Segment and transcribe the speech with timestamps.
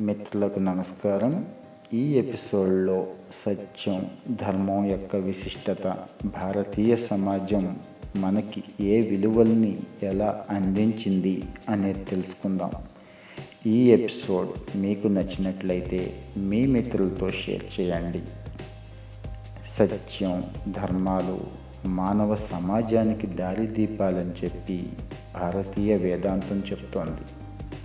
[0.00, 1.46] మిత్రులకు నమస్కారం.
[1.92, 7.78] ఈ ఎపిసోడ్లో సత్యం ధర్మం యొక్క విశిష్టత భారతీయ సమాజం
[8.16, 12.70] మనకి ఏ విలువల్ని ఎలా అందించింది అనేది తెలుసుకుందాం.
[13.66, 18.22] ఈ ఎపిసోడ్ మీకు నచ్చినట్లయితే మీ మిత్రులతో షేర్ చేయండి.
[19.68, 21.40] సత్యం ధర్మాలు
[21.86, 24.88] మానవ సమాజానికి దారిదీపాలని చెప్పి
[25.34, 27.35] భారతీయ వేదాంతం చెప్తోంది.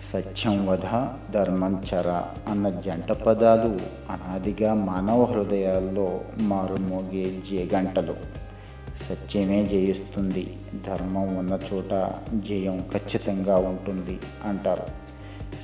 [0.03, 3.79] సత్యం వధ ధర్మం చర అన్న జంట పదాలు
[4.11, 8.15] అనాదిగా మానవ హృదయాల్లో మారుమోగే జయగంటలు
[9.09, 10.57] సత్యమే జయిస్తుంది.
[10.87, 14.83] ధర్మం ఉన్న చోట జయం ఖచ్చితంగా ఉంటుంది అంటారు.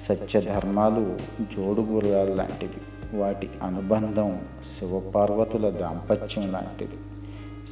[0.01, 3.17] సత్యధర్మాలు జోడుగుర్రాలు లాంటివి.
[3.17, 4.41] వాటి అనుబంధం
[4.79, 6.97] శివపార్వతుల దాంపత్యం లాంటిది.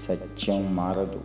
[0.07, 1.21] సత్యం మారదు.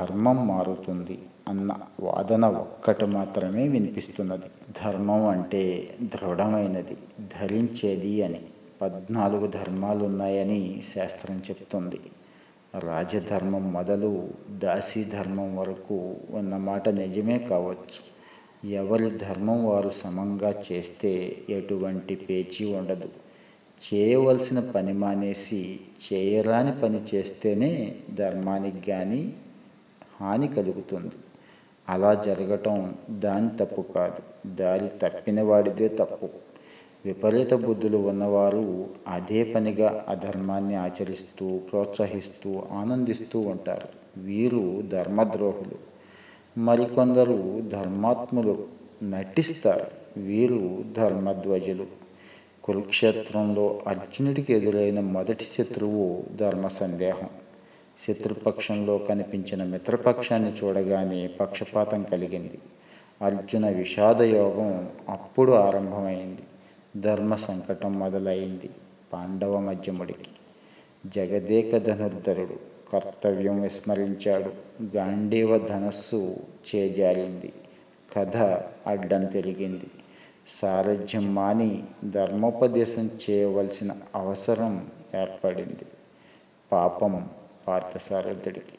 [0.00, 1.18] ధర్మం మారుతుంది.
[1.48, 4.46] అన్న వాదన ఒక్కటి మాత్రమే వినిపిస్తున్నది.
[4.84, 6.96] ధర్మం అంటే దృఢమైనది
[7.40, 8.40] ధరించేది అని.
[8.82, 12.00] పద్నాలుగు ధర్మాలు ఉన్నాయని శాస్త్రం చెప్తుంది.
[12.78, 18.00] రాజధర్మం మొదలు దాసీ ధర్మం వరకు ఉన్నమాట నిజమే కావచ్చు.
[18.68, 23.08] ఎవరి ధర్మం వారు సమంగా చేస్తే ఎటువంటి పేచీ ఉండదు.
[23.86, 25.80] చేయవలసిన పని మానేసి
[26.12, 29.32] చేయరాని పని చేస్తేనే ధర్మానికి కానీ
[30.20, 31.10] హాని కలుగుతుంది.
[31.88, 34.48] అలా జరగటం దాని తప్పు కాదు.
[34.56, 36.28] దారి తప్పిన వాడిదే తప్పు.
[37.04, 43.88] విపరీత బుద్ధులు ఉన్నవారు అదే పనిగా అధర్మాన్ని ఆచరిస్తూ ప్రోత్సహిస్తూ ఆనందిస్తూ ఉంటారు.
[44.20, 45.78] వీరు ధర్మద్రోహులు.
[46.60, 48.66] మరికొందరు ధర్మాత్ములు
[49.02, 50.20] నటిస్తారు.
[50.20, 51.86] వీరు ధర్మధ్వజులు.
[52.64, 57.28] కురుక్షేత్రంలో అర్జునుడికి ఎదురైన మొదటి శత్రువు ధర్మ సందేహం
[58.04, 62.58] శత్రుపక్షంలో కనిపించిన మిత్రపక్షాన్ని చూడగానే పక్షపాతం కలిగింది.
[63.22, 66.42] అర్జున విషాదయోగం అప్పుడు ఆరంభమైంది.
[67.00, 68.70] ధర్మ సంకటం మొదలైంది
[69.12, 70.28] పాండవ మధ్యముడికి.
[71.06, 72.56] జగదేక ధనుర్ధరుడు
[72.92, 74.52] కర్తవ్యం విస్మరించాడు.
[74.96, 76.36] గాంధీవ ధనస్సు
[76.74, 77.52] చేజారింది.
[78.16, 78.36] కథ
[78.86, 79.90] అడ్డం తిరిగింది.
[80.48, 85.86] సారథ్యం మాని ధర్మోపదేశం చేయవలసిన అవసరం ఏర్పడింది.
[86.72, 87.28] పాపం
[87.68, 88.78] పార్థసారథుడికి.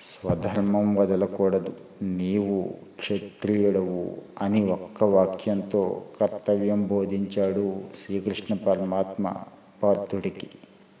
[0.00, 9.34] స్వధర్మం వదలకూడదు నీవు క్షత్రియుడవు అని ఒక్క వాక్యంతో కర్తవ్యం బోధించాడు శ్రీకృష్ణ పరమాత్మ
[9.82, 10.48] పార్థుడికి.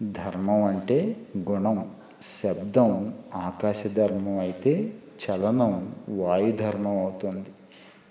[0.02, 1.16] ధర్మం అంటే
[1.50, 1.90] గుణం
[2.42, 4.92] శబ్దం ఆకాశ ధర్మం అయితే
[5.22, 7.50] చలనం వాయుధర్మం అవుతుంది.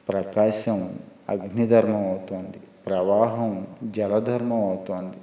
[0.09, 2.57] ప్రకాశం అగ్నిధర్మం అవుతుంది.
[2.87, 5.17] ప్రవాహం జలధర్మం అవుతుంది.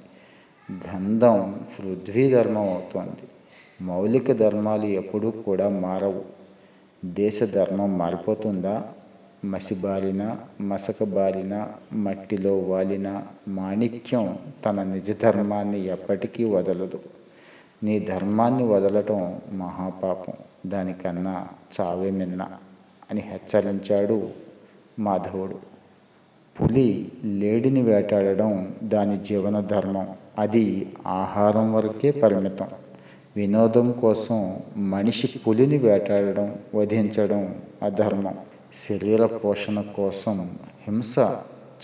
[0.89, 3.38] గంధం పృథ్వీధర్మం అవుతుంది అవుతోంది.
[3.83, 6.23] మౌలిక ధర్మాలు ఎప్పుడూ కూడా మారవు.
[7.05, 8.83] దేశ ధర్మం మారిపోతుందా?
[9.45, 17.01] మసిబారిన మసకబారిన మట్టిలో వాలిన మాణిక్యం తన నిజ ధర్మాన్ని ఎప్పటికీ వదలదు.
[17.83, 20.35] నీ ధర్మాన్ని వదలటం మహాపాపం.
[20.67, 21.49] దానికన్నా
[21.81, 22.49] చావే మిన్న
[23.11, 24.29] అని హెచ్చరించాడు
[24.99, 25.59] మాధవుడు.
[26.61, 30.09] పులి లేడిని వేటాడడం దాని జీవన ధర్మం.
[30.39, 32.69] అది ఆహారం వరకే పరిమితం.
[33.39, 38.39] వినోదం కోసం మనిషి పులిని వేటాడడం వధించడం అధర్మం.
[38.89, 40.51] శరీర పోషణ కోసం
[40.87, 41.19] హింస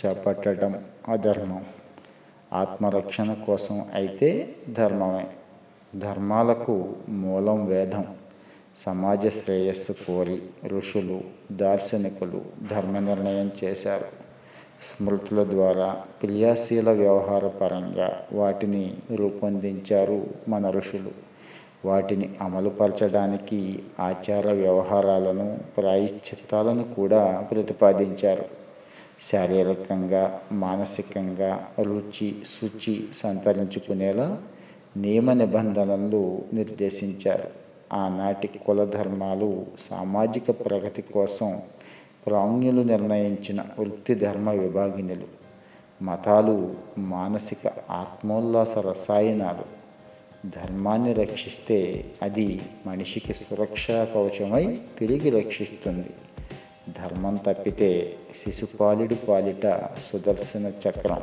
[0.06, 1.64] చేపట్టడం అధర్మం.
[2.52, 5.26] ఆత్మరక్షణ కోసం అయితే ధర్మమే.
[5.98, 8.04] ధర్మాలకు మూలం వేదం.
[8.76, 11.20] సమాజ శ్రేయస్సు కోరి ఋషులు
[11.52, 14.06] దార్శనికులు ధర్మ నిర్ణయం చేశారు.
[14.82, 21.33] స్మృతుల ద్వారా క్రియాశీల వ్యవహార పరంగా వాటిని రూపొందించారు మన ఋషులు.
[21.84, 28.44] వాటిని అమలుపరచడానికి ఆచార వ్యవహారాలను ప్రాయశ్చిత్తాలను కూడా ప్రతిపాదించారు.
[29.32, 34.42] శారీరకంగా మానసికంగా రుచి శుచి సంతరించుకునేలా
[34.96, 37.48] నియమ నిబంధనలు నిర్దేశించారు.
[37.92, 41.60] ఆనాటి కుల ధర్మాలు సామాజిక ప్రగతి కోసం
[42.26, 45.44] ప్రాజ్ఞులు నిర్ణయించిన వృత్తి ధర్మ విభాగినులు
[46.02, 49.83] మతాలు మానసిక ఆత్మోల్లాస రసాయనాలు.
[50.44, 56.10] ధర్మాన్ని రక్షిస్తే అది మనిషికి సురక్షా కవచమై తిరిగి రక్షిస్తుంది.
[56.88, 61.22] ధర్మం తప్పితే శిశుపాలుడి పాలిట సుదర్శన చక్రం.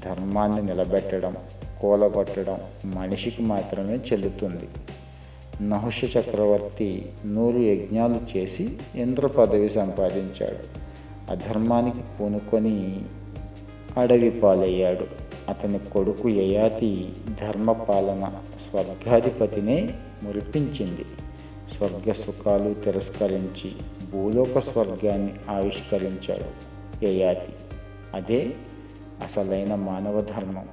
[0.00, 1.36] ధర్మాన్ని నిలబెట్టడం
[1.82, 4.68] కూలగొట్టడం మనిషికి మాత్రమే చెల్లుతుంది.
[5.68, 10.88] నహుష చక్రవర్తి నూరు యజ్ఞాలు చేసి ఇంద్ర పదవి సంపాదించాడు.
[11.30, 13.00] అధర్మానికి పూనుకొని
[13.96, 18.32] అడవి పాలయ్యాడు అతని కొడుకు యయాతి ధర్మపాలన
[18.70, 21.04] స్వర్గాధిపతినే మురిపించింది.
[21.76, 23.72] స్వర్గ సుఖాలు తిరస్కరించి
[24.12, 26.68] భూలోక స్వర్గాన్ని ఆవిష్కరించాడు
[27.04, 27.52] యయాతి.
[28.14, 28.52] అదే
[29.24, 30.68] అసలైన మానవ ధర్మం.